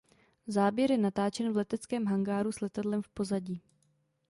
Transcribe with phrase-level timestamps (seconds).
[0.47, 3.61] Záběr je natáčen v leteckém hangáru s letadlem v pozadí.